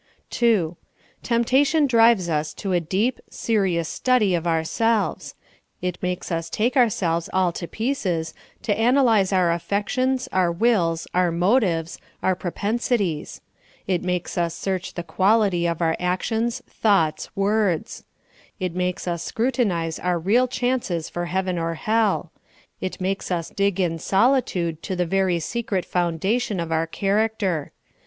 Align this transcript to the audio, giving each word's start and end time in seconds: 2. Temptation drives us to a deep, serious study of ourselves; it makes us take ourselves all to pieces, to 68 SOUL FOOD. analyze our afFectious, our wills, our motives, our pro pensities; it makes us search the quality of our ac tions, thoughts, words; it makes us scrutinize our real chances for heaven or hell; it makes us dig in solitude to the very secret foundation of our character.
2. 0.31 0.75
Temptation 1.21 1.85
drives 1.85 2.27
us 2.27 2.55
to 2.55 2.73
a 2.73 2.79
deep, 2.79 3.19
serious 3.29 3.87
study 3.87 4.33
of 4.33 4.47
ourselves; 4.47 5.35
it 5.79 6.01
makes 6.01 6.31
us 6.31 6.49
take 6.49 6.75
ourselves 6.75 7.29
all 7.33 7.51
to 7.51 7.67
pieces, 7.67 8.31
to 8.63 8.71
68 8.71 8.73
SOUL 8.73 8.73
FOOD. 8.79 8.83
analyze 8.87 9.33
our 9.33 9.49
afFectious, 9.51 10.27
our 10.33 10.51
wills, 10.51 11.07
our 11.13 11.31
motives, 11.31 11.99
our 12.23 12.35
pro 12.35 12.49
pensities; 12.49 13.41
it 13.85 14.01
makes 14.01 14.39
us 14.39 14.55
search 14.55 14.95
the 14.95 15.03
quality 15.03 15.67
of 15.67 15.83
our 15.83 15.95
ac 15.99 16.23
tions, 16.23 16.63
thoughts, 16.67 17.29
words; 17.35 18.03
it 18.59 18.73
makes 18.73 19.07
us 19.07 19.21
scrutinize 19.21 19.99
our 19.99 20.17
real 20.17 20.47
chances 20.47 21.11
for 21.11 21.27
heaven 21.27 21.59
or 21.59 21.75
hell; 21.75 22.31
it 22.81 22.99
makes 22.99 23.29
us 23.29 23.51
dig 23.51 23.79
in 23.79 23.99
solitude 23.99 24.81
to 24.81 24.95
the 24.95 25.05
very 25.05 25.39
secret 25.39 25.85
foundation 25.85 26.59
of 26.59 26.71
our 26.71 26.87
character. 26.87 27.71